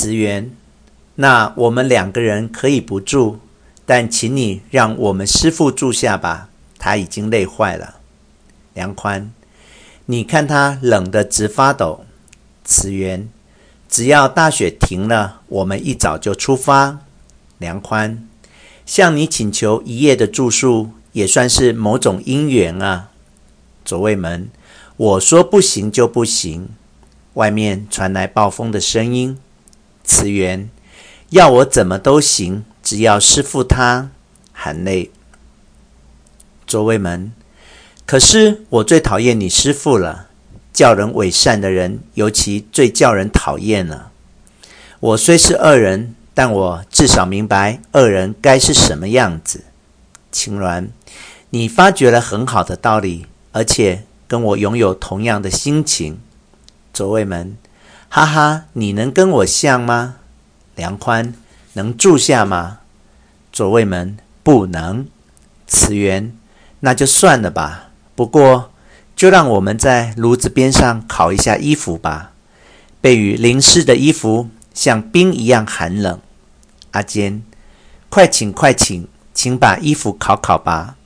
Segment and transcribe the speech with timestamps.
[0.00, 0.50] 慈源，
[1.16, 3.38] 那我们两个人可以不住，
[3.84, 6.48] 但请你让我们师傅住下吧，
[6.78, 7.96] 他已经累坏了。
[8.72, 9.30] 梁宽，
[10.06, 12.06] 你看他冷得直发抖。
[12.64, 13.28] 慈源，
[13.90, 17.00] 只要大雪停了，我们一早就出发。
[17.58, 18.26] 梁宽，
[18.86, 23.10] 向你请求一夜的住宿，也算是某种因缘啊。
[23.84, 24.48] 左卫门，
[24.96, 26.70] 我说不行就不行。
[27.34, 29.36] 外面传来暴风的声音。
[30.04, 30.68] 慈源，
[31.30, 34.10] 要我怎么都行，只要师父他
[34.52, 35.10] 含泪。
[36.66, 37.32] 左卫门，
[38.06, 40.28] 可是我最讨厌你师父了。
[40.72, 44.12] 叫人伪善的人，尤其最叫人讨厌了。
[45.00, 49.64] 我虽是恶人，但我至少明白恶人该是什么样子。
[50.30, 50.88] 青鸾，
[51.50, 56.20] 你发觉了很好的道理，而且跟我拥有同样的心情。
[56.94, 57.56] 左卫门，
[58.10, 60.16] 哈哈，你能跟我像吗？
[60.74, 61.32] 梁宽，
[61.72, 62.80] 能住下吗？
[63.50, 65.06] 左卫门，不能。
[65.66, 66.36] 慈源，
[66.80, 67.88] 那就算了吧。
[68.14, 68.70] 不过。
[69.16, 72.32] 就让我们在炉子边上烤一下衣服吧。
[73.02, 76.18] 被雨淋湿的衣服像冰一样寒冷。
[76.92, 77.42] 阿坚，
[78.08, 80.96] 快请快请，请把衣服烤烤吧。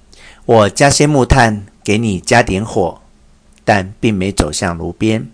[0.45, 3.01] 我加些木炭给你加点火，
[3.65, 5.29] 但并没走向炉边。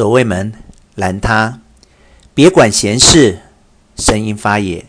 [0.00, 0.54] 左卫门
[0.94, 1.60] 拦他，
[2.32, 3.40] 别管闲事。
[3.98, 4.86] 声音发野，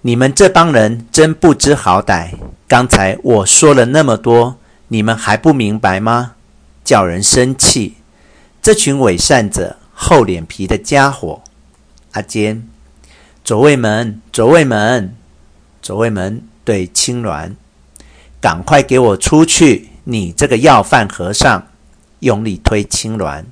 [0.00, 2.30] 你们这帮人真不知好歹。
[2.66, 4.56] 刚才我说了那么多。
[4.88, 6.32] 你们还不明白吗？
[6.82, 7.96] 叫人生气！
[8.62, 11.42] 这群伪善者、厚脸皮的家伙！
[12.12, 12.66] 阿坚，
[13.44, 15.14] 左卫门，左卫门，
[15.82, 17.52] 左卫门对青鸾
[18.40, 19.90] ：“赶快给我出去！
[20.04, 21.66] 你这个要饭和尚！”
[22.20, 23.44] 用力推青鸾。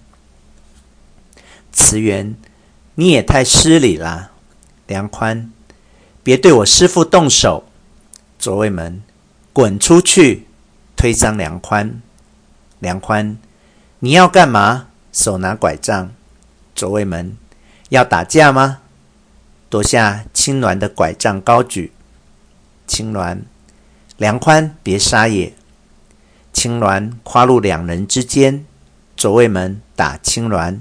[1.91, 2.37] 慈源，
[2.95, 4.31] 你也太失礼了。
[4.87, 5.51] 梁宽，
[6.23, 7.65] 别对我师父动手！
[8.39, 9.03] 左卫门，
[9.53, 10.47] 滚出去！
[10.95, 12.01] 推搡梁宽，
[12.79, 13.37] 梁宽，
[13.99, 14.87] 你要干嘛？
[15.13, 16.13] 手拿拐杖。
[16.77, 17.37] 左卫门，
[17.89, 18.83] 要打架吗？
[19.69, 21.91] 夺下青鸾的拐杖高举。
[22.87, 23.41] 青鸾，
[24.17, 25.53] 梁宽，别杀也！
[26.53, 28.65] 青鸾跨入两人之间。
[29.17, 30.79] 左卫门打青鸾，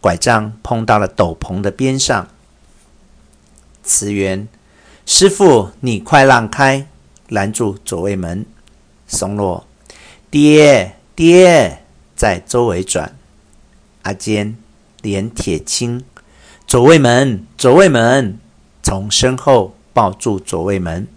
[0.00, 2.28] 拐杖碰到了斗篷的边上。
[3.82, 4.46] 慈源，
[5.06, 6.86] 师傅，你快让开，
[7.28, 8.44] 拦住左卫门。
[9.06, 9.66] 松落，
[10.30, 11.82] 爹爹，
[12.14, 13.16] 在周围转。
[14.02, 14.56] 阿坚
[15.00, 16.04] 脸铁青，
[16.66, 18.38] 左卫门，左卫门，
[18.82, 21.08] 从身后抱住左卫门。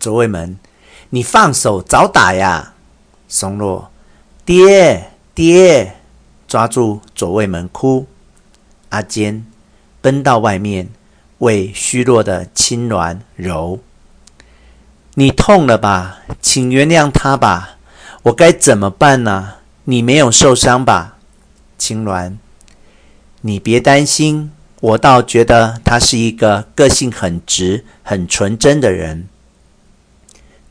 [0.00, 0.58] 左卫门，
[1.10, 2.72] 你放手，早打呀！
[3.28, 3.90] 松落，
[4.46, 5.97] 爹爹，
[6.48, 8.08] 抓住左卫门哭。
[8.88, 9.44] 阿坚
[10.00, 10.88] 奔到外面，
[11.38, 13.78] 为虚弱的青鸾揉。
[15.14, 16.20] 你痛了吧？
[16.40, 17.76] 请原谅他吧。
[18.22, 19.54] 我该怎么办呢？
[19.84, 21.18] 你没有受伤吧？
[21.76, 22.36] 青鸾，
[23.42, 29.28] 你别担心，我倒觉得他是一个个性很直、很纯真的人。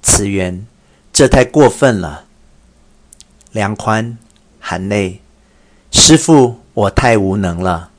[0.01, 0.65] 慈源，
[1.11, 2.25] 这太过分了。
[3.51, 4.17] 梁宽
[4.59, 5.21] 含泪，
[5.97, 7.89] 师傅，我太无能了。